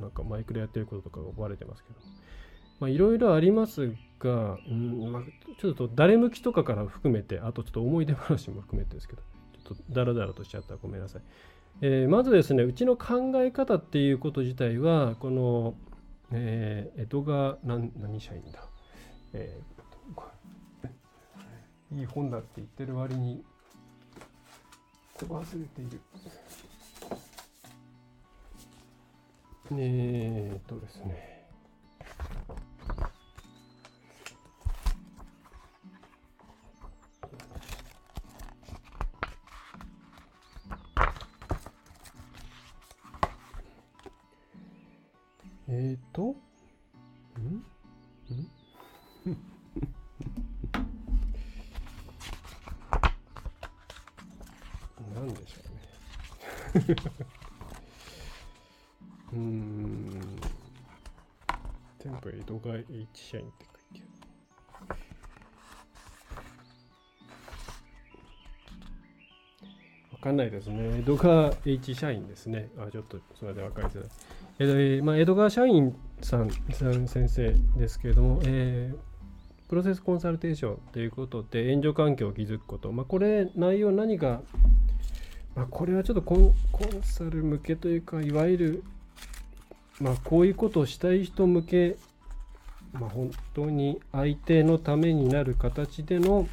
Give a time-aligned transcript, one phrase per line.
[0.00, 1.96] なんかマイクでやってることとかがバレてますけど、
[2.80, 5.22] まあ、いろいろありますが、うんまあ、
[5.60, 9.22] ちょっと誰向きとかから含めて、あとちょっと思い出話も含めてですけど、
[9.64, 11.22] ちょっとダラダラとしちゃったらごめんなさい。
[11.80, 15.74] えー、まずですね、うちの考え方っていうこと自体は、この、
[16.32, 18.66] えー、江戸川何何社員だ、
[19.32, 23.42] えー、いい本だって言ってる割に
[25.20, 26.00] 忘れている。
[29.78, 31.32] えー、っとですね。
[45.68, 46.26] えっ、と、ん？
[46.34, 46.36] ん？
[55.14, 55.60] なんでしょ
[56.74, 56.84] うね。
[62.52, 64.02] 全部江戸川 H 社員って書いて
[64.88, 65.00] ある。
[70.12, 70.98] わかんないですね。
[70.98, 72.68] 江戸川 H 社員ですね。
[72.78, 74.10] あ、ちょっとそれで分かりづらい。
[74.58, 78.98] えーまあ、江戸川社員さんさん先生ですけれども、えー、
[79.68, 84.42] プロセスコンサルテーションということで援助環境を築くこと、まあ、これ内容何が、
[85.56, 88.84] まあ、これはちょっとコンコンサル向けというかいわゆる、
[90.00, 91.96] まあ、こういうことをしたい人向け、
[92.92, 96.46] まあ、本当に相手のためになる形での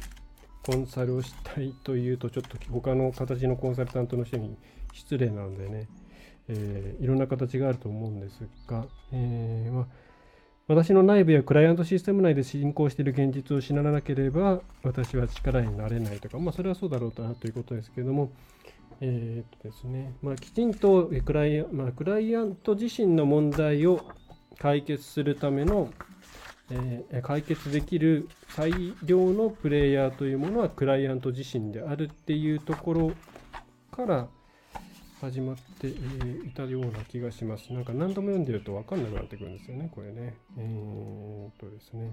[0.62, 4.56] コンサルをしたいというとちょっと他の形のコンサルタントの人に
[4.92, 5.88] 失礼なのでね。
[6.52, 9.86] えー、いろんな形があると思うんですが、えーまあ、
[10.66, 18.32] 私の内部やクライアントシステム内で進行している現実を知らなければ私は力になれないとか、まあ、それはそうだろうということですけども、
[19.00, 20.12] えーとですね。
[20.22, 24.00] まあ、きちんとクライ,、まあ、クライアント自身の問題を
[24.58, 25.90] 解決するための、
[26.70, 28.72] え、解決できる最
[29.04, 33.12] 良のプレイヤーというものはクライアント自身であるっていうところ
[33.90, 34.28] から
[35.20, 35.94] 始まってい
[36.54, 37.72] たような気がします。
[37.72, 40.34] なんか何度も読んでると分かんなくなってくるんですよね、これね。
[40.56, 42.12] えー、っとですね。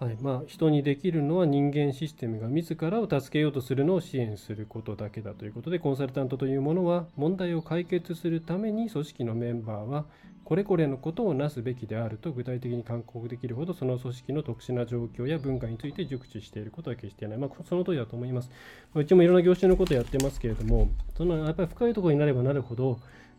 [0.00, 10.04] はいまあ、人にできるのは人間システムが自らを助けようとするのを支援することだけだということでコンサルタントというものは問題を解決するために組織のメンバーは
[10.44, 17.38] これこれのことをなすべきであると具体的に勧告できるほどその組織の特殊な状況や文化について熟知していることは決してない。
[17.38, 18.50] まあ、その通りだと思います。
[18.94, 20.88] うちもいろんな業種のことをやってますけれども、
[21.18, 22.98] そのやっぱり深いところになればなるほど、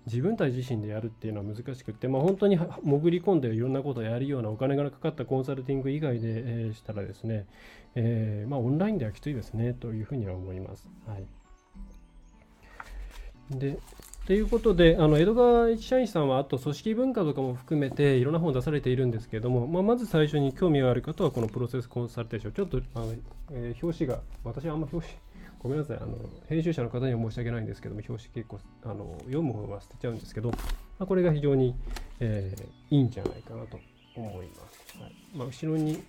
[0.10, 7.46] 自分たち自身でやるっていうのは難しくて、まあ、本当に潜り込んでいろんなことをやるようなお金がかかったコンサルティング以外で、え、したらですね、
[7.96, 10.88] えー、まあ、オンラインではきついですねというふうには思います。
[11.08, 11.26] はい、
[13.60, 13.80] で、
[14.26, 23.14] ということで、あの江戸川一社員さんはあと組織文化とかも含めていろんな本を出されているんですけれども、まあ、まず最初に興味がある方はこのプロセスコンサルテーション、ちょっとあの、
[23.52, 25.20] えー、表紙が、私はあんま表紙、
[25.60, 30.56] ごめんなさいあの、編集者の方には申し訳ないんですけども、表紙結構あの読む本は捨てちゃうんですけど、ま
[31.00, 31.76] あ、これが非常に、
[32.20, 33.80] えー、いいんじゃないかなと
[34.16, 34.98] 思います。
[34.98, 36.02] はいまあ、後ろに、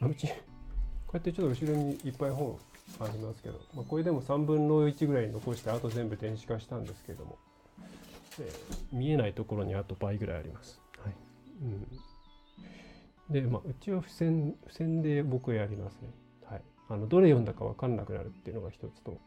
[0.00, 0.32] あ、うち、こ
[1.14, 2.58] うやってちょっと後ろにいっぱい本
[3.00, 7.38] ありますけど、まあ、これでも3分の1ぐらい残してあと全部電子化したんですけども、
[8.40, 10.80] えー、見えないところにあと倍ぐらいあります。
[11.02, 11.14] はい
[11.62, 16.08] うん、で、まあ、うちは付箋付箋で僕はやりますね。
[16.44, 19.18] はい、あのどれ読んだか分かんなくなるっていうのが一つと、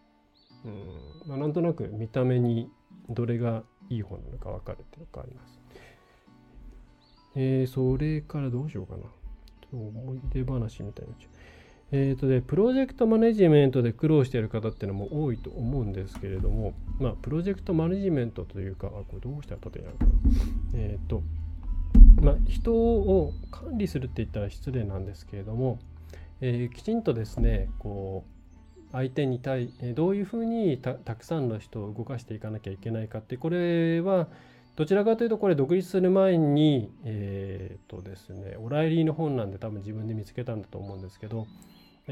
[0.65, 2.69] うんまあ、なんとなく見た目に
[3.09, 5.59] どれがいい本なのか分かるっていうのがあります。
[7.35, 9.03] えー、それからどうしようかな。
[9.73, 11.13] 思い出話みたいな。
[11.91, 20.11] えーとで、プロジェクトマネジメントで苦労している方っていうのも多いと思うんですけれども、まあ、プロジェクトマネジメントというか、あこれどうしたら縦になるかな。
[20.75, 21.23] えっ、ー、と、
[22.21, 25.79] まあ、人を管理するって言ったら失礼なんですけれども、
[26.41, 34.27] えー、きちんとですね、こう、相手に対、どういうふうにたくさんの人を動かしていかなきゃいけないかって、これは、
[34.75, 41.47] どちらかというとこれ独立する前に、えっ、ー、とですね、オライリーの本なんで多分自分で見つけたんだと思うんですけど、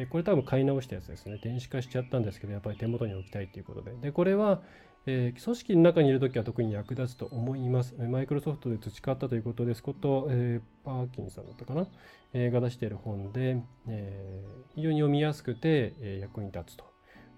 [0.09, 1.39] これ多分買い直したやつですね。
[1.43, 3.91] 電子化しちゃったんですけど、やっぱり手元に置きたいということで。
[4.01, 4.61] で、これは、
[5.05, 7.93] えー、組織の中にいるときは特に役立つと思います。
[7.95, 11.85] マイクロソフトで培ったということですこと、えー、パーキンさんだったかな、
[12.33, 16.85] が出している本で、えー、非常に読みやすくて、えー、役に立つと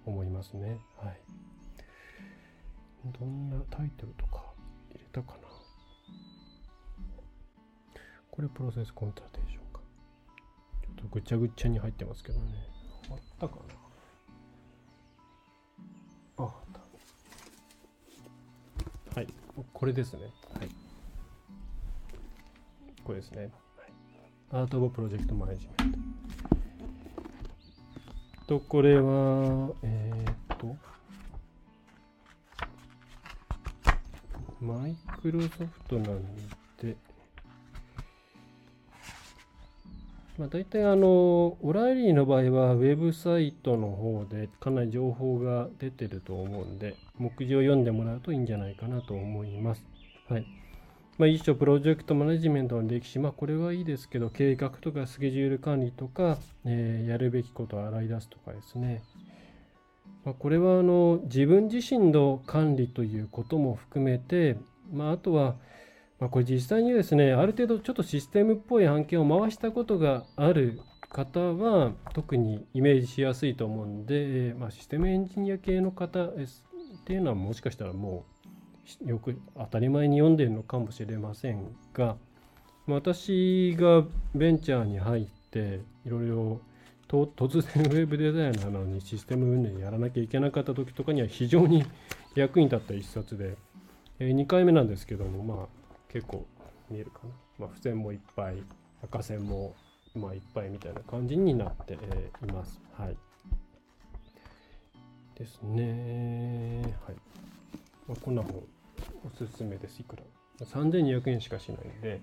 [0.06, 0.78] 思いますね。
[0.96, 1.20] はい。
[3.18, 4.42] どんなタイトルとか
[4.90, 5.46] 入れたかな
[8.30, 9.80] これプロセスコントラテーションか。
[10.82, 12.44] ちょっとぐちゃぐちゃに入ってますけどね。
[13.10, 13.62] あったかな
[16.38, 16.50] あ、あっ
[19.14, 19.20] た。
[19.20, 19.28] はい。
[19.72, 20.22] これですね。
[20.58, 20.68] はい。
[23.04, 23.50] これですね。
[24.52, 25.98] アート・オブ・プロジェクト・マネジメント。
[28.46, 30.76] と、これは、えー、っと、
[34.60, 36.22] マイクロソフトなん
[36.80, 36.96] で、
[40.38, 49.84] まあ、大体あの、オライリーの場合はウェブサイトの方でかなり情報が出てると思うんで、目次を読んでもらうといいんじゃないかなと思います。
[50.28, 50.46] はい。
[51.18, 59.02] まあ、一種プロジェクトマネジメントの歴史、まあ、これはいいですけど、計画とかスケジュール管理とか、えー、やるべきことを洗い出すとかですね。
[60.26, 64.56] まあ、これはあの自分自身の管理ということも含めて、
[64.92, 65.54] まあ、あとは、
[66.18, 70.80] まあ、これ実際にですねある程度ちょっとシステムっぽい案件を回したことがある
[71.10, 76.34] 方は特にイメージしやすいと思うんで、まあ、システムエンジニア系の方っ
[77.04, 78.35] ていうのはもしかしたらもう
[79.04, 82.16] よく当たり前に読んでるのかもしれませんが
[82.86, 84.04] 私が
[84.34, 86.60] ベンチャーに入っていろいろ
[87.08, 91.84] と突然ウェブデザイナーなのにシステム運営やらなきゃいけなかった時とかには非常に
[92.34, 93.56] 役に立った一冊で、
[94.18, 95.66] えー、2回目なんですけどもまあ
[96.12, 96.46] 結構
[96.90, 98.62] 見えるかな、まあ、付箋もいっぱい
[99.02, 99.74] 赤線も
[100.14, 101.98] まあいっぱいみたいな感じになって、い
[102.52, 102.80] ます。
[102.96, 103.16] はい。
[105.38, 106.82] ですね。
[107.06, 107.16] はい。
[108.08, 108.62] まあ、こんな本
[109.24, 110.00] おすすめです。
[110.00, 110.22] いくら
[110.60, 112.20] ?3200 円しかしないんで、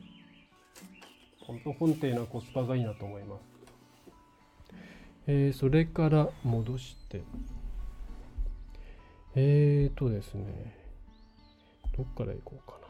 [1.40, 3.42] 本当本っていうのコスパがいいなと思います。
[5.28, 7.22] えー、それから戻して、
[9.36, 10.76] えーとですね、
[11.96, 12.83] どっから行こうかな。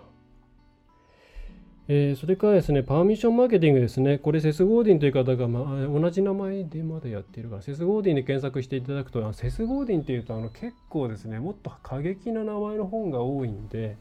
[1.87, 4.17] えー、それからですね、パーミッションマーケティングですね。
[4.17, 13.97] これ、セス・ゴーディンという方が、まあ、同じ名前でまだやっているから、セス・ゴーディンで検索していただくと、あセス・ゴーディンっていうと、あの結構ですね、もっと過激な名前の本が多いんで、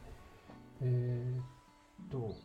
[0.81, 2.35] えー、と、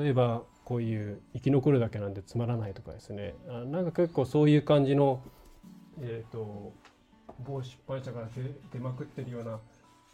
[0.00, 5.22] 例えば、こういう生き残るだけなんでつまらないとかですねあなんか結構そういう感じの
[6.02, 6.74] えっ、と
[7.40, 8.28] 某出版社から
[8.70, 9.58] 出まくってるような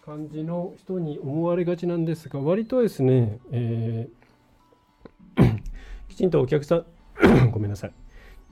[0.05, 5.61] 感じの人に思われがちなんですが割とですね、えー、
[6.11, 6.85] きちんとお客さん
[7.53, 7.93] ごめんなさい、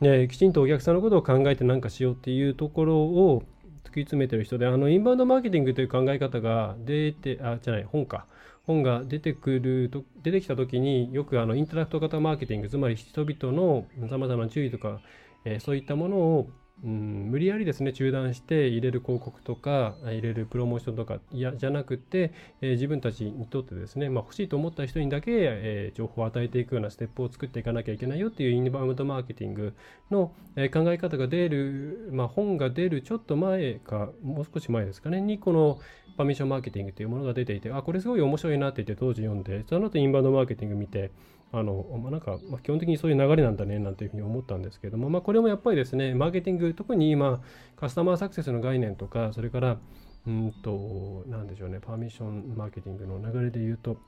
[0.01, 3.43] ね、きちんとお客さんのことを考えて何かしようっていうところを
[3.85, 8.27] 突き詰めてる人であのインバウンドマーケティングという考え方が出てあじゃない本か。
[8.65, 15.01] 本が出てくると出てきた時によくあのインタラクト型マーケティングつまり人々のさまざまな注意とか、
[15.45, 16.51] えー、そういったものを
[16.85, 29.75] うん、無理やりですね中断して入れる広告とか入れるプロモーションとかいやじゃなくて、えー、自分たちにとってですね、まあ、欲しいと思った人にだけ、えー、情報を与えていくようなステップを作っていかなきゃいけないよっていうインバウンドマーケティング
[30.11, 35.79] の、えー、考え方が出る、まあ、本が出るちょっと前かもう少し前ですかねにこの
[36.17, 41.13] パミッションマーケティングというものが出ていてあこれすごい面白いなって言って当時読んでその後インバウンドマーケティング見て
[41.53, 47.43] あの、まあ、なんか、ま、基本的にそういう流れなんだねなんていうふうに思ったんですけども、まあ、これもやっぱりですね、マーケティング、特に今、
[47.77, 49.79] カスタマーサクセスの概念とか、それから、
[50.27, 53.99] うんと、なんでしょうね、パーミッションマーケティングの流れで言うと、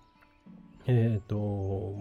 [0.86, 1.94] えっ、ー、と、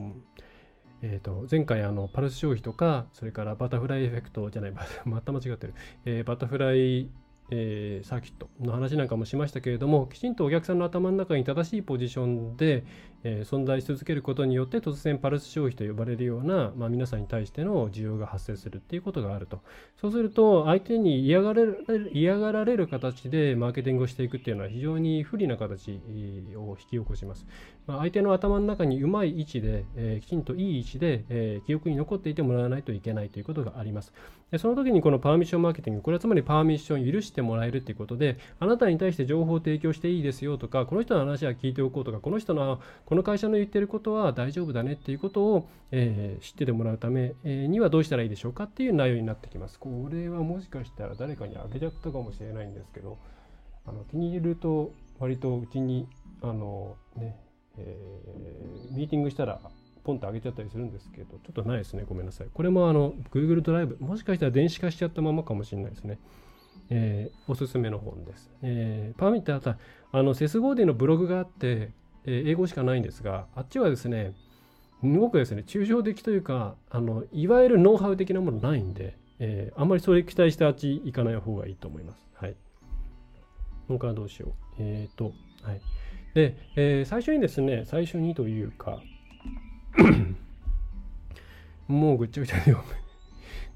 [1.06, 4.74] えーと、前回あのパルス消費とかそれからバタフライエフェクトじゃない
[5.04, 5.74] また間違ってる、
[6.06, 7.10] えー、バタフライ
[7.50, 12.86] えー、サーキットの話なんかもしましたけれどもきちんとお客さんの頭の中に正しいポジションで、
[13.24, 19.62] えー、存在し続けることによって突然パルス消費と呼ばれるような、まあ、皆さんに対しての需要が発生するっていうことがあると。
[20.00, 21.64] そうすると相手に嫌がれ
[22.12, 26.02] 嫌がられる形でマーケティングをしていくっていうのは非常に不利な形
[26.56, 27.46] を引き起こします、
[27.88, 34.14] まあ、相手の頭の中にうまい位置で、えー、きちんといい位置で、え記憶に残っていてもらわないといけないということがあります。
[34.54, 49.78] でその時にこのパーミッションマーケティングこれはつまりパーミッションを許してもらえるっていうことであなたに対して情報を提供していいですよとかこの人の話は聞いておこうとかこの人のここの会社の言ってることは大丈夫だねっていうことを、えー、知っててもらうためにはどうしたらいいでしょうかっていう内容になってきます。
[49.78, 53.20] これはもしかしたら誰かにあげちゃったかもしれないんですけど
[53.86, 56.08] あの気に入ると割とうちに
[56.42, 57.38] あのね、
[57.78, 59.62] えー、ミーティングしたら
[60.04, 62.06] ポンと上げちゃったりするんですけど、ちょっとないですね。
[62.10, 62.48] ごめんなさい。
[62.52, 66.18] これもあの Google ドライブ、もしかしたら電子化しちゃったままかもしれないですね。
[66.90, 68.50] えー、おすすめの本です。
[68.64, 69.78] えー、パーミットあった
[70.12, 71.92] あのセス・ゴーディのブログがあって、
[72.26, 74.34] え、英語しかないんですがあっちはですね
[75.02, 82.24] すごくですね抽象的というかあのいわゆるノウハウ的なものないんで、えー、あんまりそれ期待してあっち行かない方がいいと思います。
[82.36, 82.56] はい。
[83.90, 84.52] 他はどうしよう。
[84.80, 85.82] えっ、ー、と、はい。
[86.34, 89.02] で、えー、最初にですね、最初にというか
[91.88, 92.80] もうぐっちゃぐちゃで読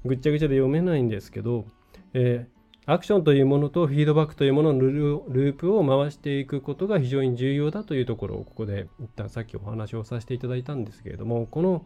[0.04, 1.66] め、 ぐっちゃぐちゃで読めないんですけど、
[2.14, 2.57] えー、
[2.90, 11.84] アクションというものとフィードバックというもののループを回していくことが非常に重要だというところをここで一旦さっきお話をさせていただいたんですけれどもこの、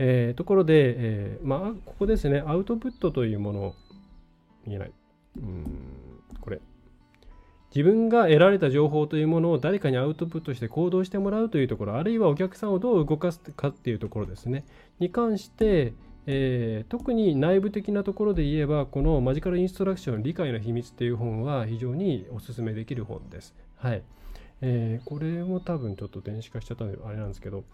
[0.00, 3.74] えー、ところで、えー、まあここですねアウトプットというもの
[4.66, 4.92] 見えない。
[5.36, 5.64] うん
[6.40, 6.60] これ。
[7.72, 14.64] 自分が得られた情報というものを誰かにアウトプットして行動してもらうというところあるいはお客さんをどう動かすかっていうところですね。
[14.98, 15.94] に関して、
[16.26, 23.54] えー、特に内部的なところで言えばこのマジカルインストラクション理解の秘密っていう本は非常におすすめできる本です。
[23.76, 24.02] はい。
[24.60, 27.64] えー、これも多分ちょっと電子化しちゃったんであれなんですけど、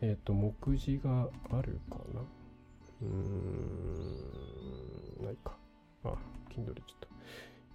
[0.00, 2.20] えっ、ー、と、目次があるかな？
[2.20, 3.06] うー
[5.22, 5.56] ん、ないか。
[6.02, 6.08] あ、
[6.50, 7.08] Kindle ちょっと。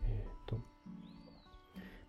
[0.10, 0.56] えっ、ー、と、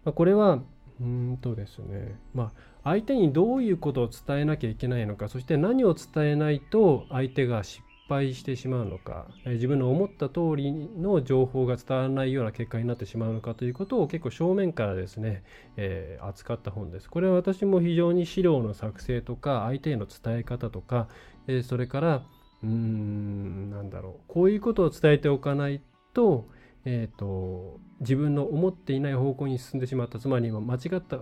[0.05, 0.61] まあ、これは、
[1.01, 15.43] うんとですね、まあ、相手にどういうことを伝えなきゃいけないのか、そして何を伝えないと相手が失敗してしまうのか、自分の思った通りの情報が伝わらないような結果になってしまうのかということを結構正面からですね、
[15.77, 17.11] えー、扱った本です。
[17.11, 21.09] これは私も非常に資料の作成とか、相手への伝え方とか、
[21.47, 22.23] えー、それから、
[22.63, 25.81] うーん、なんだろう、こういうことを伝えておかない
[26.15, 26.49] と、
[26.85, 31.19] えーと、自分の思っていない方向に進んでしまったつまり間違った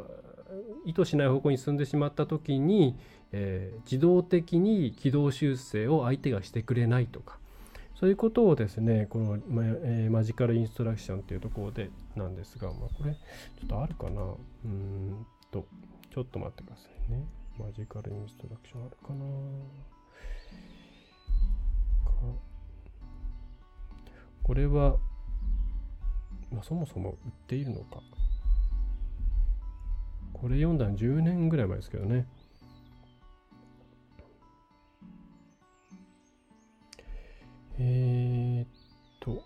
[0.85, 2.97] 意図しない方向に進んでしまった時に、
[3.33, 7.39] えー、自動的に軌道修正を相手がしてくれないとか
[7.95, 14.23] そういうことをですねこの、まえー、マジカルインストラクションというところでなんですが、まあ、これちょっとあるかな？
[14.65, 15.67] うんと
[16.15, 17.25] ちょっと待ってくださいね
[17.59, 19.25] マジカルインストラクションあるかな？
[22.05, 22.13] か
[24.43, 24.97] これは
[26.53, 28.01] まあ、そもそも売っているのか。
[30.33, 32.27] これ読んだの10年ぐらい前ですけどね。
[37.79, 38.69] えー、っ
[39.21, 39.45] と、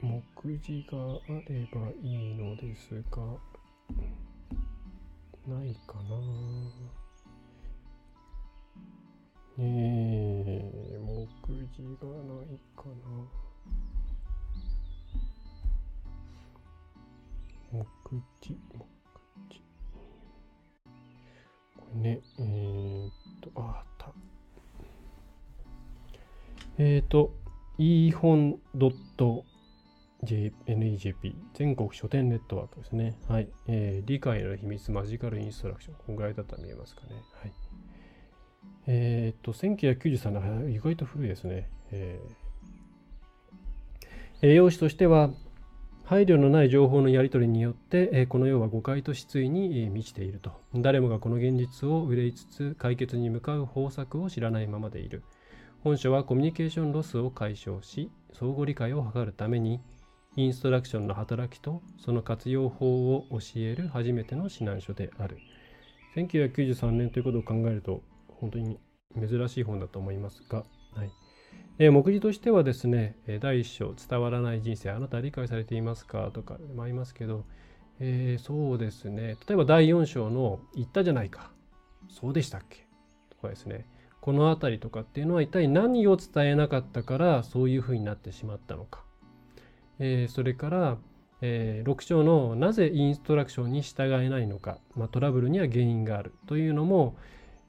[0.00, 0.22] 目
[0.60, 3.18] 次があればいいのですが、
[5.48, 6.16] ないかな。
[9.58, 11.26] えー、目
[11.74, 13.40] 次がないかな。
[17.72, 17.86] 目
[18.40, 18.86] 次、目
[19.50, 19.60] 次。
[21.76, 23.84] これね、えー、っと、あ、
[26.80, 26.84] あった。
[26.84, 27.34] えー、と、
[27.78, 28.58] e 本
[30.22, 33.16] .nejp 全国書店ネットワークですね。
[33.28, 33.48] はい。
[33.68, 35.94] えー、理解の秘密マジカルインストラクション。
[36.06, 37.08] こんぐらいだったら見えますかね。
[37.42, 37.52] はい。
[38.86, 41.68] えー、っと、1993年、意外と古いですね。
[41.90, 45.30] えー、栄養士としては、
[46.04, 50.50] 配慮のない情報のやり取りによって、この世は誤解と失意に満ちていると。
[50.74, 55.22] 誰もがこの現実を憂いつつ解決に向かう方策を知らないままでいる。
[55.82, 59.80] 本書はコミュニケーションロスを解消し、相互理解を図るために、
[60.36, 65.38] インストラクションの働きとその活用法を教える初めての指南書である。
[66.16, 68.78] 1993年ということを考えると、本当に
[69.18, 71.10] 珍しい本だと思いますが、はい。
[71.78, 76.30] え、目次としてはですね、第一章、伝わらない人生、あなた理解されていますか？
[76.30, 77.46] とかもありますけど、
[78.00, 81.52] えー、そうですね、例えば第4章の言ったじゃないか、
[82.10, 82.86] そうでしたっけ？
[83.30, 83.86] とかですね、
[84.20, 89.02] この辺りとかっていうのは一体何を伝えなかったからそういうふうになってしまったのか。
[89.98, 90.98] えー、それから、
[91.42, 97.16] えー、6章のなぜインストラクションに従えないのか、まあ、トラブルには原因があるというのも、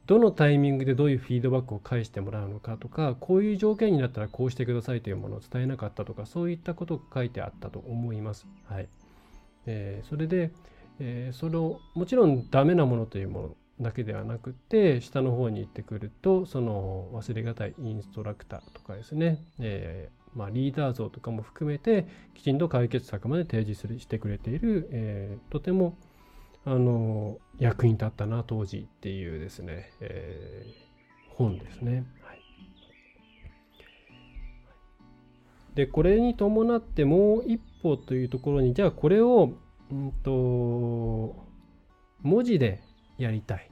[0.08, 8.48] どのタイミングでどういうフィードバックを返してもらうのかとかこういう条件になったらこうしてくださいというものを伝えなかったとかそういったことが書いてあったと思います。
[8.66, 8.90] はい
[9.68, 10.52] えー、それで、
[11.00, 25.98] えー、そのもちろんダメなものというものだけではなくて下の方に行ってくるとその忘れがたいインストラクターとかですね、えー、まあ、リーダー像とかも含めてきちんと解決策まで提示するしてくれている、えとても
[26.64, 32.06] あの役に立ったな当時っていうですね、えー、本ですね。
[32.22, 32.40] はい、
[35.74, 39.54] でこれに伴ってもう一歩というところにじゃあこれを、
[39.92, 41.36] うんと、
[42.22, 42.84] 文字で
[43.18, 43.71] やりたい。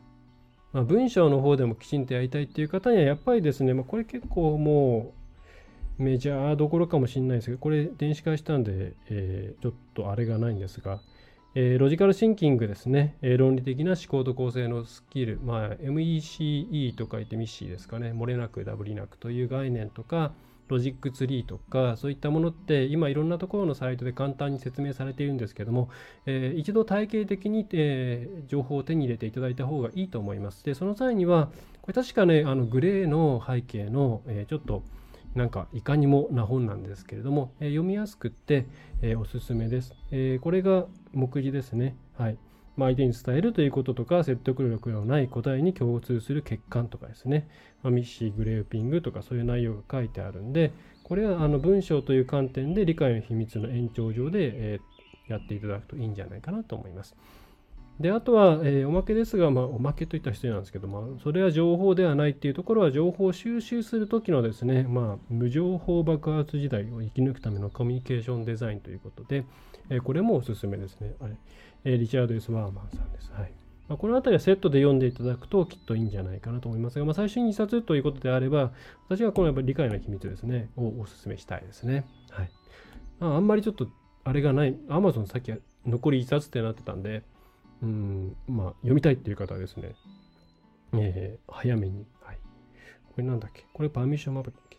[0.71, 5.13] まあ、文章の方でもきちんとやりたいっていう方にはやっぱりですね、まあ、これ結構も
[5.99, 11.01] うメジャーどころかもしれないですけど、これ電子化したんで、えー、ちょっとあれがないんですが、
[11.55, 20.31] えー、ロジカルシンキングですね、えー、論理的な思考と構成のスキル、まあ、MECE と書いてミッシーですかね、漏れなくダブりなくという概念とか、
[20.69, 25.89] ロジックツリーとかそういったものって今いろんなところのサイトで簡単に説明されているんですけども、
[26.25, 30.63] えー、一度体系的に、えー、情報を手に入れていただいた方がいいと思います。
[30.63, 31.49] でその際には
[31.81, 34.83] これ確かねあのグレーの背景の、えー、ちょっと
[35.35, 38.67] なんかいかにもな本なんですけれども、えー、読みやすくって、
[39.01, 41.95] えー、おすすめです、えー、これが目次ですね。
[42.17, 42.37] はい。
[42.79, 47.49] まあ、相手に伝えるということとか、説得力のない答えに共通する欠陥とかですね、
[47.83, 50.71] まあ、ミッシー、グレーピングとかそういう内容が書いてあるんで、
[51.03, 57.17] これはあの文章という観点で理解の秘密の延長上で、えー、やっていただくといいんじゃないかなと思います。
[57.99, 69.43] で、あとは、えー、おまけですが、まあ、おまけといった失礼なんですけど、まあ、それは情報ではないっていうところは、情報を収集するときのですね、まあ、無情報爆発時代を生き抜くためのコミュニケーションデザインということで、
[69.89, 71.13] えー、これもおすすめですね。
[71.19, 71.35] あれ、
[71.83, 73.31] えー、リチャード・エス・ワーマンさんです。
[73.31, 73.53] はい。
[73.87, 78.71] まあ、この辺りはセットで読んでいただくときっといいんじゃないかなと思いますが、まあ、最初に2冊ということであれば、
[79.07, 82.05] 私はこのやっぱり理解の秘密ですね、をお勧めしたいですね。
[82.29, 82.51] はい。
[83.21, 83.87] あ、あんまりちょっと
[84.23, 85.51] あれがない、Amazon さっき
[85.85, 87.23] 残り1冊ってなってたんで、
[87.81, 89.95] うん、まあ、読みたいっていう方はですね、
[90.93, 92.05] えー、早めに。
[92.21, 92.37] はい。
[93.07, 93.65] これなんだっけ？
[93.73, 94.75] これパーミッションマーケティングか。
[94.75, 94.78] は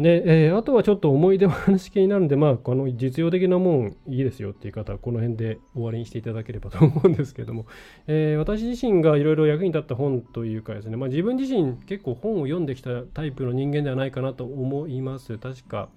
[0.00, 7.66] で、えー、あとはちょっと思い出話系になるんで、まあ、この実用的なもんいいですよっていう方は、この辺で終わりにしていただければと思うんですけども、
[8.06, 15.36] えー、私自身がいろいろ役に立った本というかですね、まあ、自分自身結構本を読んできたタイプの人間ではないかなと思います。
[15.36, 15.90] 確か、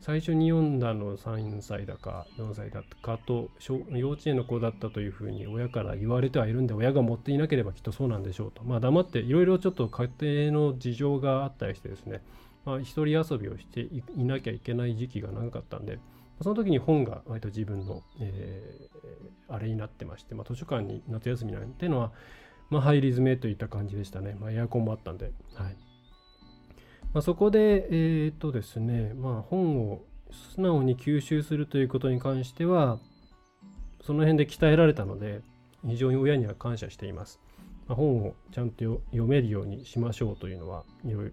[0.00, 3.50] 最初に読んだの3歳だか4歳だかと
[3.90, 10.08] 幼稚園の子だったというふうに親から言われてはいるんで親が持っていなければきっとそうなんでしょうとまあ黙っていろいろちょっと家
[10.50, 12.22] 庭の事情があったりしてですね
[12.66, 15.98] まあ、一人遊びをしていなきゃいけない時期が長かったんで
[16.42, 22.12] その時に本が割と自分の、えー、あれになってまして、まあ、図書館に夏休みなんていうのは、
[22.68, 25.76] まあ、入り詰めといった感じでしたね、まあ、エアコンもあったんで、はい。
[27.14, 32.98] まあ、そこで、えー、っとですね、まあ、本を素直に吸収するということに関しては、
[34.02, 35.40] その辺で鍛えられたので、
[35.86, 37.40] 非常に親には感謝しています。
[37.88, 40.84] まあ、本をちゃんと読めるようにしましょうというのは、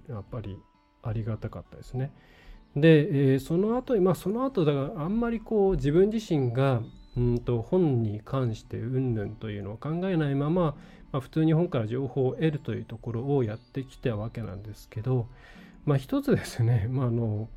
[0.07, 0.57] やっぱり
[1.03, 2.11] ありがたかったですね。
[2.75, 6.81] で、えー、その後に、まあ、その後だからあんまりこう自分自身が
[7.15, 10.75] うんと本に関してうんぬんというのを考えないまま、
[11.11, 15.27] まあ、普通に本から情報を得るというところをやってきたわけなんですけど、
[15.85, 17.49] まあ一つですね、 まああの、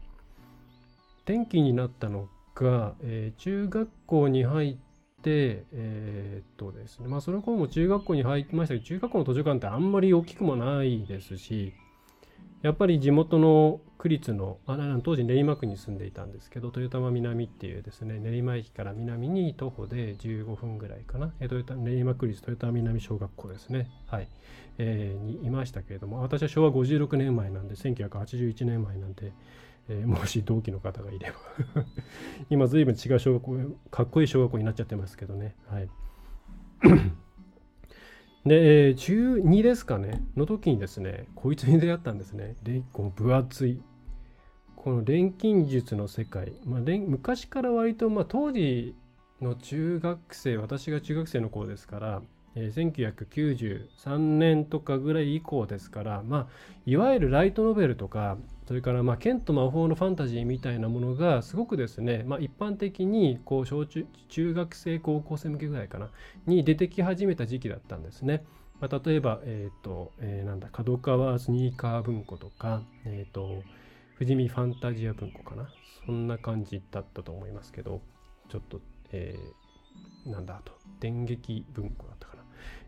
[1.25, 4.75] 転機になったのが、えー、中学校に入っ
[5.23, 11.73] て、えー、っとですね、まあその頃も中学校に入ってましたけど、中学校の図書館ってあんまり大きくもないですし、
[12.63, 21.33] やっぱり地元の区立のあ当時練馬区に住んでいたんですけど豊玉南っていうですね練馬駅から南に徒歩で15分ぐらいかな。
[21.41, 23.91] 練馬区立豊玉南小学校ですね。
[24.07, 24.29] はい、
[24.79, 29.33] えー、にいましたけれども私は昭和56年前なんで1981年前なんで、
[29.89, 31.85] えー、もし同期の方がいれば。
[32.51, 33.59] 今随分違う小学校
[33.91, 35.55] かっこいい小学校になっちゃってますけどね。
[35.69, 35.89] はい。
[38.47, 42.55] で、えー、中2ですかね、の時にですね、こいつに出会ったんですね。
[42.63, 43.83] で、この分厚い、
[44.77, 46.53] この錬金術の世界。
[46.65, 48.95] まあ、昔から割と、まあ、当時
[49.41, 52.23] の中学生、私が中学生の頃ですから、
[52.55, 56.47] えー、1993年とかぐらい以降ですから、まあ、
[56.87, 66.11] いわゆるライトノベルとかそれからまあ剣と魔法のファンタジーみたいなものがすごくですね、まあ、一般的にこう小中中学生高校生向けぐらいかな
[66.47, 68.45] に出てき始めた時期だったんですね。
[68.81, 73.63] まあ、例えば、えっ、ー、と、えー、なんだ、角川スニーカー文庫とか、えっ、ー、と、
[74.19, 75.71] 富士見ファンタジア文庫かな。
[76.05, 78.03] そんな感じだったと思いますけど、
[78.51, 78.81] ちょっと、
[79.13, 82.43] えー、なんだと、電撃文庫だったかな。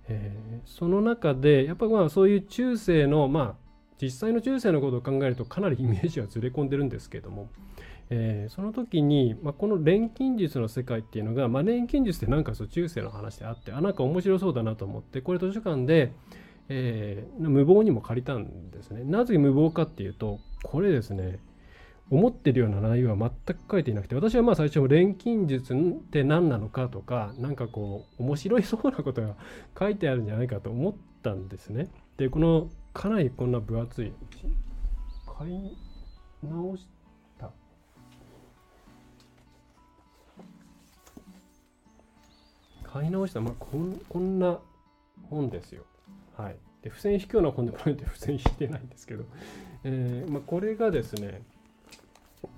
[0.09, 3.68] えー、その中でやっぱまあそういう中世のまあ
[4.01, 7.49] 実際の中世のことを考えるとかなりイメージはずれ込んでるんですけども、
[8.11, 16.13] えー、その時に、まあ、この錬金術の世界っていうのが、まあ、錬金術ってなんかそう中世の話であってあなんか面白そうだなと思ってこれ図書館で、
[16.69, 21.39] えー、無謀にも借りたんですねなぜ無謀かっていうとこれですね
[22.11, 25.77] 思ってるような内容は全く書いていなくて私はまあ最初錬金術っ
[26.11, 29.35] て何なのかとか何かこう面白いそうなことが
[29.79, 31.89] 書いてあるんじゃないかと思ったんですね。
[32.17, 34.13] でこのかなりこんな分厚い
[35.39, 35.77] 買い
[36.43, 36.89] 直し
[37.39, 37.53] た
[42.83, 44.59] 買い直したまあこんこんな
[45.31, 45.85] 本ですよ。
[46.37, 46.57] はい。
[46.83, 49.25] で付箋引くような本でこうやって付箋引いてないんですけど
[49.85, 51.43] えーまあ、これがですね、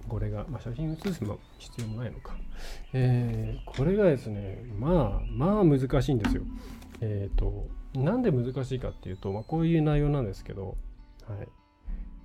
[0.08, 2.34] これが、まあ、写真写すの必要もないのか。
[2.94, 6.42] えー、これがですね、まあ、まあ難しいんですよ。
[7.02, 10.76] えっ、ー、と、なんで難しいかっていうと、まあ、こういう内容なんですけど、
[11.26, 11.48] はい。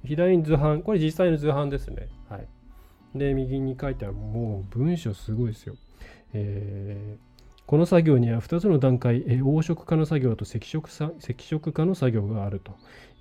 [0.08, 2.08] 左に図版、これ実際の図版ですね。
[2.30, 2.47] はい。
[3.15, 5.75] で、右に書いてある、もう文章すごいですよ。
[6.34, 7.35] えー
[7.67, 12.73] この作業には2つの段階、え黄色化の作業と赤色赤色化の作業があると。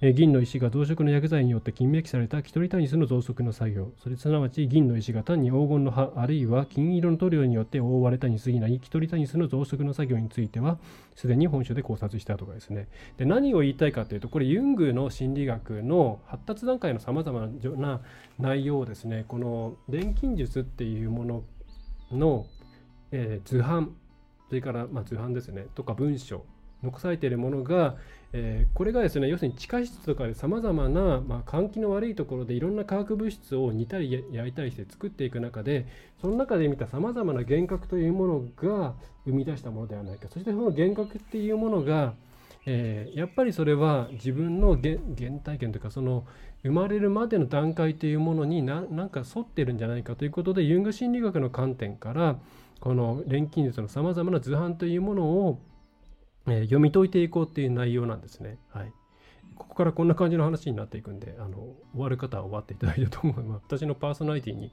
[0.02, 3.92] え銀の石が同色の薬剤によって金メキされたキトリタニスの増殖の作業。
[4.02, 10.76] それすなわち銀の石が単に黄金の葉あるいは金色の塗料によって覆われたに過ぎないキトリタニスの増殖の作業については、
[11.14, 12.88] すでに本書で考察したとかですね。
[13.16, 18.02] で何を言いたいかというと、これユングの心理学の発達段階のさまざまな
[18.38, 21.44] 内容をですね、この錬金術っていうもの
[22.12, 22.46] の、
[23.11, 23.94] えー、図版
[24.48, 25.66] それからま図版ですね。
[25.74, 26.44] とか文章。
[26.85, 27.96] 残されているものが、
[28.33, 35.87] えー、これがですね要するに地下室とかでさまざまな、まあ、換気の悪いところでいろんな化学物質を煮たり焼いたりして作っていく中で
[36.20, 40.28] その中で見たさまざまな幻覚というものが生み出したものではないか。
[40.28, 42.14] そしてその幻覚っていうものが、
[42.66, 44.98] えー、やっぱりそれは自分の原
[45.42, 46.26] 体験というかその
[46.62, 52.38] 生まれるまでの段階というものになんか沿ってるんじゃないかということでユング心理学の観点から
[52.84, 55.58] この錬金術のさまざまな図版というものを、
[56.46, 58.58] えー、読み解いていこうっていう内容なんですね。
[58.68, 58.92] はい。
[59.56, 61.56] ここからこんな感じの話になっていくんで、あの
[61.94, 63.62] 終わる方は終わっていただいたと思い ます。
[63.64, 64.70] 私のパーソナリティに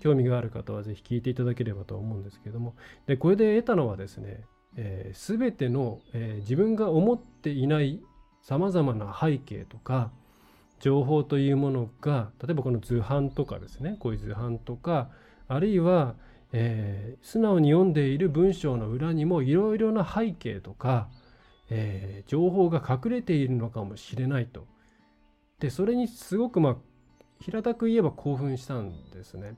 [0.00, 2.74] 興味がある方はぜひ聞いていただければと思うんですけれども、
[3.06, 4.44] でこれで得たのはですね、
[5.14, 8.02] す、えー、べ、ての、えー、自分が思っていない
[8.42, 10.10] さまざまな背景とか、
[10.80, 15.08] 情報というものが、例えばこの図版とかですね、こういう図版とか、
[15.48, 16.14] あるいは、
[16.56, 21.08] えー、素直に読んでいる文章の裏にもいろいろな背景とか、
[21.68, 24.64] えー、情報が隠れているのかもしれないと。
[25.58, 26.76] でそれにすごくまあ
[27.40, 29.56] 平たく言えば興奮したんですね。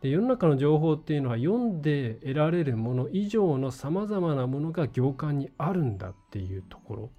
[0.00, 7.10] で世の中の情報っていうのは読んで得られるもの以上のさまざまなものが行間にあるんだっていうところ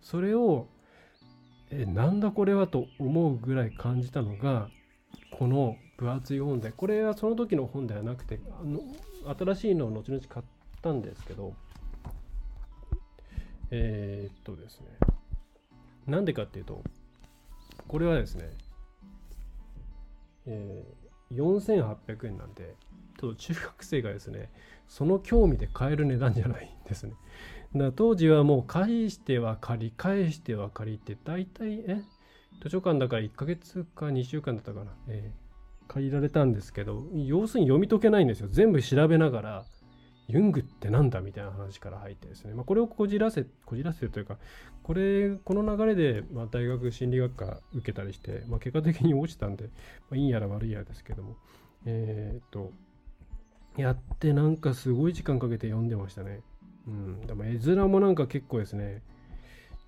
[0.00, 0.66] それを
[1.70, 4.70] えなんだこれはと思うぐらい感じたのが
[5.38, 8.80] この分厚い本でこれはその時の本ではなくてあの
[9.54, 10.46] 新しいのを後々買っ
[10.82, 11.54] たんですけど
[13.70, 14.86] えー、っとですね
[16.06, 16.82] なんでかっていうと
[17.88, 18.50] これはですね、
[20.46, 22.74] えー、4800円なんで
[23.18, 24.50] ちょっと中学生がですね
[24.88, 27.14] その興味で買える値段じゃないんですね。
[27.74, 32.02] だ当時はもう返しては借り返しては借りって大体え
[32.62, 35.45] 図書館だから1ヶ月か2週間だったかな、えー
[35.88, 38.48] 借りられたんですけど要するに読み解けないんですよ。
[38.50, 39.64] 全部調べながら
[40.28, 44.38] ユングってなんだみたいな話から入ってですね、まあ、これをこじらせこじらせるというか
[44.82, 49.70] これこの流れで、ま、大学心理学科受けたりして、まあ、結果的に落ちたんで、ま
[50.14, 51.36] あ、いいやら悪いやらですけども。
[51.86, 52.72] えー、っと
[53.76, 56.40] やってなんかすごい時間かけて読んでましたね。
[56.86, 57.20] うん。
[57.26, 59.02] でも絵面もなんか結構ですね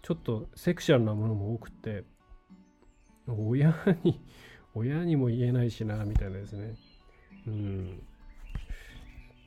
[0.03, 2.05] ちょっとセクシャルなものも多くて
[3.27, 4.21] 親に
[4.75, 6.75] 親にも言えないしな、みたいなですね。
[7.47, 8.03] うん。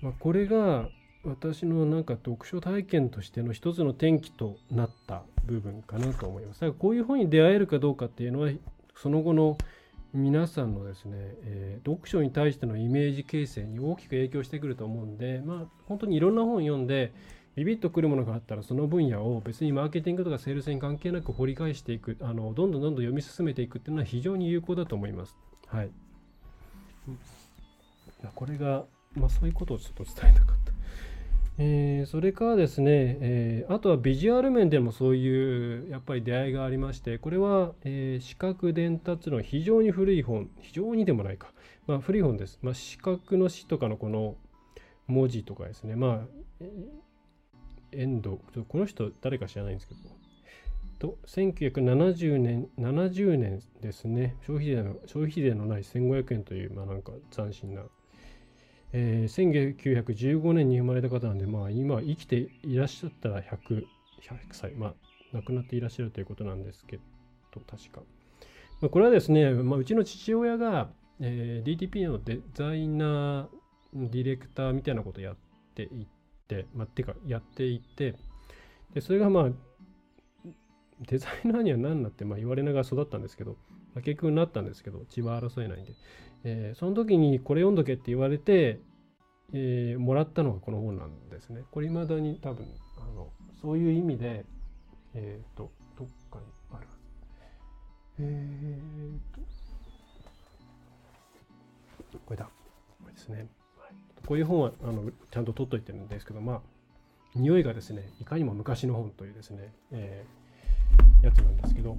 [0.01, 0.89] まあ、これが
[1.23, 6.61] 私のなんか読書体験としての一つの転機となった部分かなと思います。
[6.61, 8.49] だからこういう本に出会えるかどうかっていうのは、
[8.95, 9.57] その後の
[10.13, 17.13] 皆さんのですね、えー、読書に対してのイメージ形成に大きく影響してくると思うんで、まあ、本当にいろんな本読んで、
[17.55, 25.35] ビビッとくるものがあったらその分野を別にマーケティングとかセールスに関係なく掘り返していくあのどんどんどんどん読み進めていくっていうのは非常に有効だと思います。
[25.67, 25.89] はい。
[28.35, 28.85] これが、
[29.15, 30.71] まあ、そういうことをちょっと伝えたかった。
[31.57, 41.51] えー、それからですね、えー、あとはビジュアル面でもそういうやっぱり出会いがありましてこれは、えー、視覚伝達の非常に古い本非常にでもないか、
[41.87, 44.35] まあ、古い本です、まあ、視覚の詩とかのこの
[45.07, 46.23] 文字とかですねま
[46.61, 46.63] あ
[47.91, 49.99] 遠藤、この人誰か知らないんですけど、
[50.99, 57.83] と1970年、70年ですね、消費税の消費税のない1500円という、まあなんか斬新な、
[58.93, 59.73] えー、
[60.13, 63.83] 1915年に生まれた方なんで、まあ今生きていらっしゃったら100、100
[64.51, 64.93] 歳、まあ
[65.33, 68.01] 亡くなっていらっしゃるということなんですけど、確か。
[68.79, 75.35] まあ、これはですね、まあ、うちの父親が、えー、DTP のデザイナー、ディレクターみたいなことをやっ
[75.75, 76.20] ていて、、
[76.75, 78.15] まあ、てかやっていて
[78.93, 79.49] でそれがまあ
[81.07, 83.51] デザイナーには何なってまあ言われながら育ったんですけど、
[83.93, 85.93] まあ、結局なったんですけど血は争えないんで、
[86.43, 88.79] えー、その時にこれ読んどけって言われて、
[89.53, 93.29] えー、もらったのがこの本なんですねこれ未だに多分あの
[93.61, 94.45] そういう意味で
[95.13, 96.87] えっ、ー、とどっかにある
[98.19, 99.41] えっー、
[102.25, 102.45] これだ。
[102.45, 103.47] これですね。
[104.25, 106.61] こういう本はあのちゃんと取っといてるんですけど、まあ、
[107.35, 111.97] 匂いがですね、いかにも昔の本というですね、えー、やつなんですけど、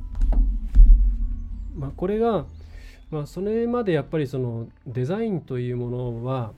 [1.74, 2.46] まあ、これが、
[3.10, 6.52] まあ、それまでやっぱりそのデザインというものは、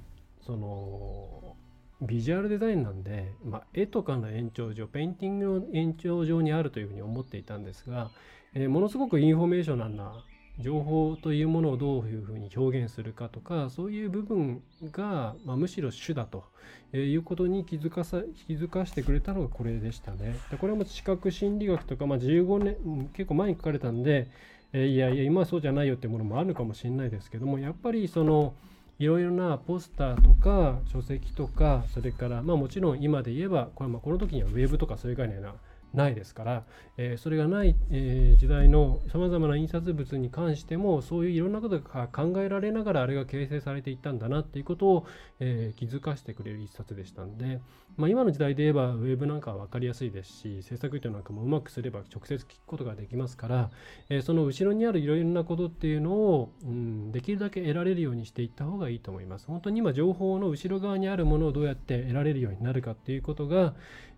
[0.44, 1.56] その
[2.02, 8.10] ビジュアルデザインなんで、まあ、絵とかの延長上ペインティングの延長上にあるというふうに思っていたんですが、
[8.54, 10.24] えー、ものすごく informational な
[10.60, 14.62] 情報というものをどういうふうに表現するかとかそういう部分
[14.92, 16.44] が、まあ、むしろ主だと
[16.92, 20.36] いうことに気づかさ気づかせてくれたのがこれでしたね。
[20.50, 24.28] でこれも視覚心理学とか、まあ、15年結構前に書かれたんで、
[24.72, 28.54] え、いやいや今はそうじゃないよってものもあるかもしれないですけどもやっぱりその
[29.00, 35.54] いろいろなポスターとか書籍とかそれからまあもちろん今で言えばこれまこの時にはウェブとかそういう概念は
[35.94, 36.64] ないですから、
[36.96, 45.06] えー、それがない、えー、時代のさまざまな印刷物に関してもそういういろんなことが考えられながらあれが形成されていったんだなっていうことを、
[45.40, 47.60] えー、気づかせてくれる一冊でしたんで、
[47.96, 53.70] まあ、今の時代で言えばウェブなんかは分かりやすいですし制作人なんかもうまくすれば直接聞くことができますから、
[54.08, 59.46] えその後ろにあるいろいろなことっていうのを、うん、できるだけ得られるようにしていった方がいいと思います。
[59.46, 63.74] 本当に今情報の後ろ側にあるものをどうやって得られるようになるかっていうことが、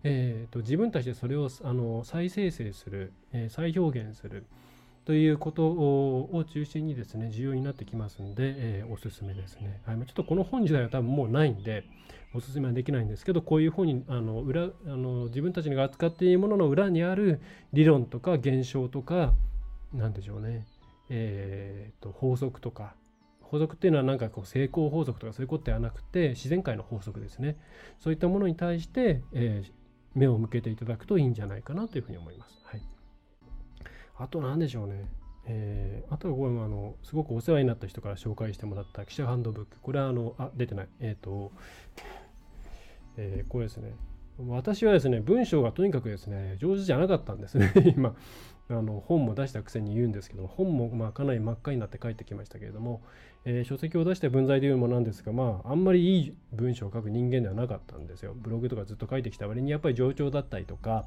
[0.08, 4.46] えーと、自分たちでそれをあの再生成する、えー、再表現する
[5.04, 11.84] ということを中心にですね重要になってきますんで、えー、おすすめですね、はい、ちょっとこの本自体は多分もうないんで
[12.34, 17.40] おすすめはできないんですけどこういう本にあの裏あの自分たちが扱っているものの裏にある
[17.72, 19.32] 理論とか現象とか
[19.92, 20.66] 何でしょうね、
[21.08, 22.94] えーと、と法則とか。
[23.48, 27.56] 法則っていうのはなんかこう成功法則とかそういうことではなくて自然界の法則ですね。
[27.98, 29.72] そういったものに対して、えー、
[30.16, 32.58] 目を向けていただくといいんじゃないかなというふうに思います。
[32.64, 32.82] はい、
[34.16, 35.08] あと何でしょうね。
[35.48, 39.76] えー、あとはこれもあのすごくお世話になった人から紹介してもらった記者ハンドブック。
[39.80, 40.88] これはあの、あ、出てない。
[41.00, 41.52] えっ、ー、と、
[43.16, 43.94] えー、これですね。
[44.38, 47.72] 私はですね、文章がとにかくですね、上手じゃなかったんですね。
[47.96, 48.14] 今、
[48.68, 53.00] あの本も出したくせに言うんですけども、本もまあかなり真っ赤になって帰ってきましたけれども、
[53.44, 58.34] えー、書籍を出して文在で言うのもなんですが、まあ、あんまりいい文章を書く人間ではなかったんですよ。
[58.36, 61.06] ブログとかずっと書いてきた割にやっぱり冗長だったりとか、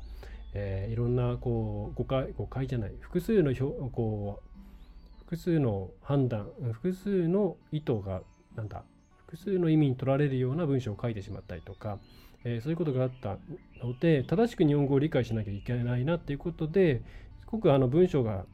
[0.53, 3.61] えー、いろんなこう誤解誤解じゃない複数の表
[3.91, 8.21] こう複数の判断複数の意図が
[8.55, 8.83] なんだ
[9.17, 11.99] 複数の意味に取られるような文章を書いてしまったりとか、
[12.43, 13.37] えー、そういうことがあった
[13.83, 17.01] ので正しく日本語を理解しなきゃいけないなっていうことで
[17.41, 18.45] すごくあの文章が、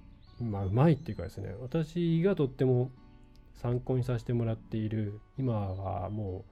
[0.41, 2.91] まあ、うまいっていうかですね私がとっても
[3.55, 6.51] 参考にさせてもらっている今はもう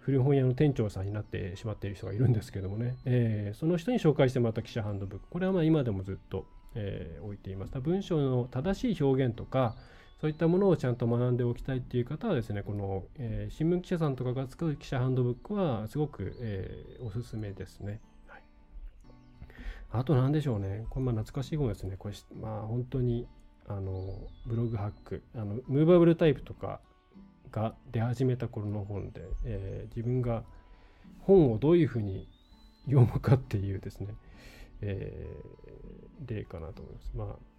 [0.00, 7.80] 古本屋の店長さんになってしまっている人がいるんですけどもね、えー、その人に紹介してもらった記者ハンドブックこれはまあ今でもずっと、えー、置いています。
[7.80, 9.76] 文章の正しい表現とか
[10.22, 18.00] そういったものをちゃんと学んでおきたいっていう方はですねこの、えー、新聞記者さんとかが使う記者ハンドブックはすごく、えー、おすすめですね。
[18.28, 18.42] はい、
[19.90, 20.86] あと何でしょうね。
[20.90, 21.96] これまあ懐かしい本ですね。
[21.98, 23.26] これまあ本当に
[23.66, 26.78] あのブログハックあのムーバブルタイプとか
[27.50, 30.44] が出始めた頃の本で、えー、自分が
[31.22, 32.28] 本をどういうふうに
[32.84, 34.14] 読むかっていうですね、
[34.82, 37.12] えー、例かなと思います。
[37.16, 37.51] まあ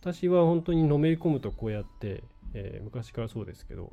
[0.00, 3.92] 私は本当にのめり込むとこうやって、えー、昔からそうですけど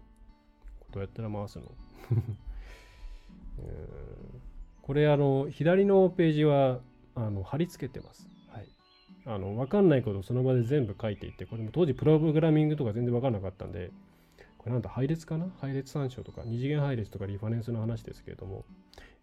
[0.92, 1.66] どうやったら回すの。
[4.82, 6.80] これあの左のページは
[7.16, 8.30] あの貼り付けてます。
[9.30, 13.92] あの分かんないことをその場で全部書いていってこれも当時プログラミングとか全然分かんなかったんで
[14.58, 15.50] これなんだ配列かな？
[15.60, 18.64] 配列参照とか二次元配列とかリファレンスの話ですけれども、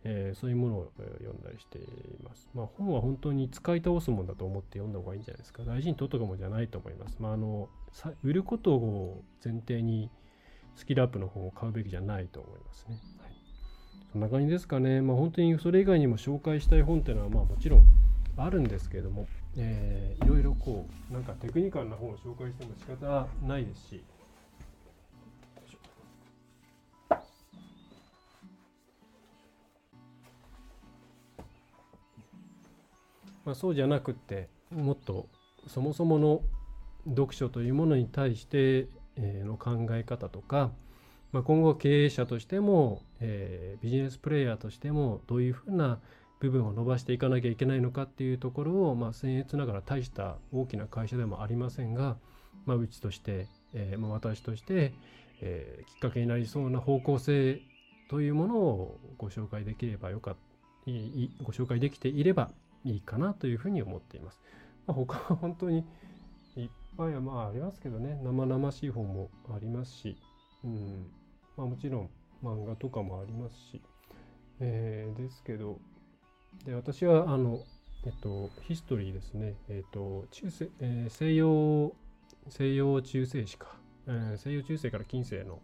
[0.05, 1.83] えー、そういうものを読んだりしてい
[2.23, 2.49] ます。
[2.55, 5.65] まあ、本は本当に使い倒すもんだと思って読んだ方がいいんじゃないですか。
[5.65, 7.17] 大事に取っとくもんじゃないと思います。
[7.19, 7.69] まあ、あの
[8.23, 10.11] 売ることを前提に
[10.77, 12.99] スキルアップの本を買うべきじゃないと思いますね。
[13.23, 13.33] はい、
[14.13, 15.01] そんな感じですかね。
[15.01, 17.83] まあ、本当にそれ以外にも紹介したい本っていうのはまあもちろん
[18.37, 24.05] あるんですけれども、えー、いろいろこうなんかテクニカルな本を紹介しても仕方ないですし
[33.45, 35.29] まあ、そうじゃなくってもっと
[35.67, 36.43] そもそもの
[37.09, 40.73] 読書というものに対しての考え方とか、
[41.33, 45.99] まあ、今後経営者としても、えー、ビジネスプレイヤーとしてもどういうふうな
[46.41, 52.17] 部分を伸ばしていかなきゃいけないのかっていうところを、まあ、僭越ながら大した大きな会社でもありませんが、
[52.67, 54.95] まあ、うちとして、えー、まあ、私として、
[55.41, 57.61] えー、きっかけになりそうな方向性
[58.09, 60.55] というものをご紹介できればよかった
[61.43, 62.51] ご紹介できていれば
[62.85, 64.41] いいかなというふうに思っています。
[64.87, 65.85] まあ、他は本当に
[66.57, 68.21] いっ場合はまあありますけどね。
[68.23, 70.17] 生々しい本もありますし、
[70.65, 71.07] うん。
[71.57, 72.11] まあ、もちろん
[72.43, 73.83] 漫画とかもありますし、
[74.61, 75.79] えー、ですけど。
[76.65, 77.65] で私はあの、
[78.07, 81.93] えっと、ヒストリーですね、えっと中世えー、西洋
[82.49, 85.61] 西洋中世史か、えー、西洋中世から近世の、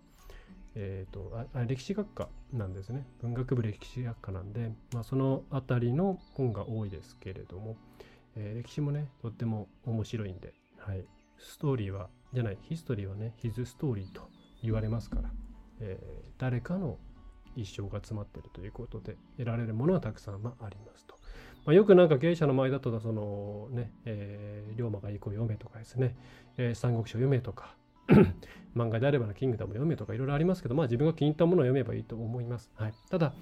[0.75, 7.77] えーと、あ歴史学科なんですね文学部歴史学科なんで、まあ、その辺りの本が多いですけれども、
[8.37, 11.05] えー、歴史もねとっても面白いんで、はい、
[11.39, 14.29] ストーリーはじゃないヒストリーはねヒズストーリーと
[14.63, 15.31] 言われますから、
[15.81, 16.99] えー、誰かの
[17.57, 21.17] 一生が詰まっているということで得られるものはたくさんありますと。
[21.67, 26.17] まあ、よくなんか経営者の前だとそのね、えー、龍馬がいい子読めとかですね、
[26.57, 27.75] えー、三国志を読めとか
[28.77, 32.71] 漫画であればのキングダム読めとかいろいろありますけど、まあ自分が気に入ったものを読めばいいと思います。
[32.77, 33.33] はい、ただ、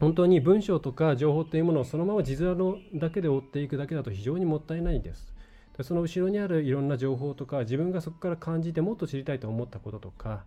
[0.00, 5.32] 本当に文章とか情報というものをそのまま字面のだけで追っていくだけだと非常にもったいないです。
[5.76, 10.44] でその後ろにあるいろんな情報とか自分がそこから感じてもっと知りたいと思ったこととか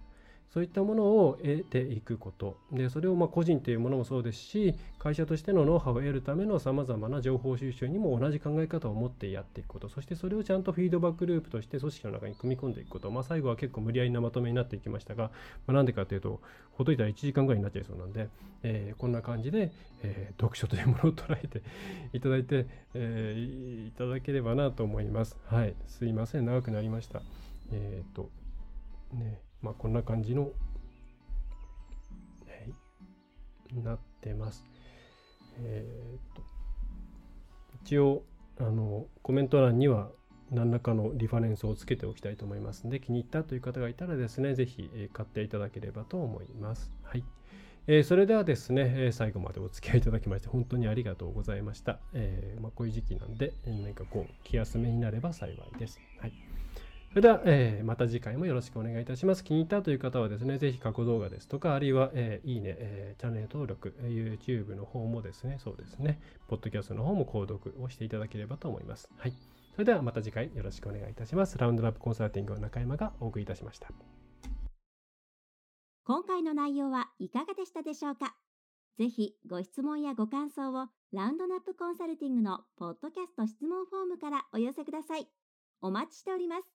[0.54, 2.58] そういったものを得ていくこと。
[2.72, 9.90] でそれをま個人というものもそうですし会社としてのノウハウを得るためのさまざまな情報収集にも同じ考え方を持ってやっていくこと。
[9.90, 15.32] そしてそれをちゃんとフィードバックループとして組織の中に組み込んでいくこと、まあ、最後は結構無理やりなまとめになっていきましたが、
[15.68, 18.30] まあ、なんでかというとほどいたら1時間ぐらいになっちゃいそうなんで、
[18.64, 19.72] えー、こんな感じで、
[20.04, 21.62] えー、読書というものを捉えて
[22.14, 25.38] いただいて、えー、いただければなと思います。
[25.46, 26.46] はい、すいません。
[26.46, 27.22] 長くなりました。
[27.72, 28.30] えっ、と
[29.14, 29.45] ね。
[29.66, 30.50] まあ、こんな感じの、は
[33.74, 34.64] い、なってます。
[35.58, 36.44] えっ、と、
[37.84, 38.24] 一応、
[38.60, 40.12] あの、コメント欄には
[40.52, 46.92] 何らかのリファレンスをつけておきたいと思いますので、気に入ったという方がいたらですね、ぜひ、え買っていただければと思います。
[47.02, 47.24] はい。
[47.88, 52.00] えー、それではですね、え最後までお付き合いいただきまして本当にありがとうございました。
[52.14, 56.00] えー、まあ、こういう時期なんで、何かこう気休めになれば幸いです。
[56.20, 56.55] はい。
[57.16, 59.44] それでは、えー、また次回もよろしくお願いいたします。
[59.46, 69.10] 気に入ったという方はですね、ぜひ過去動画ですとか、あるいは、えー、いいね、えー、チャンネル登録、YouTube の方もですね、そうですね、ポッドキャストの方も購読をしていただければと思います。
[69.18, 69.34] はい。
[69.72, 71.58] それではまた次回よろしくお願いいたします。
[71.58, 73.88] ラウンドラップコンサルティングの中山がお送りいたしました。
[76.04, 78.36] 今回の内容はいかがでしたでしょうか？
[78.98, 85.30] ぜひご質問やご感想をラウンドナップコンサルティングのポッドキャスト質問フォームからお寄せください。
[85.82, 86.75] お待ちしております。